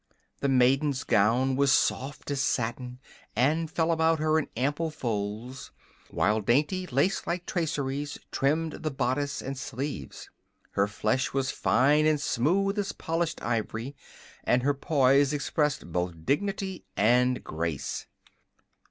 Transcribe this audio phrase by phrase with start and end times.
[0.39, 2.99] The maiden's gown was soft as satin
[3.35, 5.69] and fell about her in ample folds,
[6.09, 10.31] while dainty lace like traceries trimmed the bodice and sleeves.
[10.71, 13.95] Her flesh was fine and smooth as polished ivory,
[14.43, 18.07] and her poise expressed both dignity and grace.